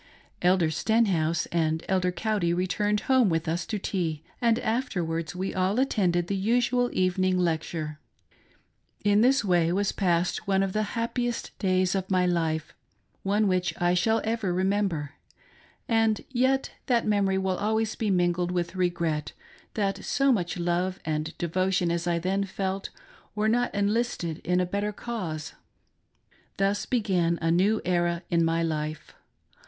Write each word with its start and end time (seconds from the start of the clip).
Elder 0.41 0.71
Stenhouse 0.71 1.45
and 1.51 1.85
Elder 1.87 2.11
Cowdy 2.11 2.55
returned 2.55 3.01
home 3.01 3.29
with 3.29 3.47
us 3.47 3.67
to 3.67 3.77
tea, 3.77 4.23
and 4.41 4.57
afterwards 4.57 5.35
we 5.35 5.53
all 5.53 5.79
attended 5.79 6.25
the 6.25 6.35
usual 6.35 6.89
evening 6.91 7.37
lecture. 7.37 7.99
In 9.05 9.21
this 9.21 9.45
way 9.45 9.71
was 9.71 9.91
passed 9.91 10.47
one 10.47 10.63
of 10.63 10.73
the 10.73 10.97
happiest 10.97 11.55
days 11.59 11.93
of 11.93 12.09
my 12.09 12.25
life— 12.25 12.73
one 13.31 13.47
which 13.47 13.79
I 13.79 13.93
shall 13.93 14.21
ever 14.23 14.51
remember;— 14.51 15.11
and 15.87 16.21
yet 16.31 16.71
that 16.87 17.05
memory 17.05 17.37
will 17.37 17.57
always 17.57 17.93
be 17.93 18.09
mingled 18.09 18.49
with 18.51 18.75
regret 18.75 19.33
that 19.75 20.03
so 20.03 20.31
much 20.31 20.57
love 20.57 20.99
and 21.05 21.37
devotion 21.37 21.91
as 21.91 22.07
I 22.07 22.17
then 22.17 22.43
felt 22.45 22.89
were 23.35 23.47
not 23.47 23.71
enlisted 23.75 24.39
in 24.39 24.59
a 24.59 24.65
better 24.65 24.91
cause. 24.91 25.53
Thus 26.57 26.87
began 26.87 27.37
a 27.39 27.51
new 27.51 27.81
era 27.85 28.23
in 28.31 28.43
my 28.43 28.63
life. 28.63 29.13